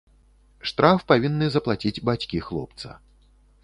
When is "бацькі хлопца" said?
2.11-3.01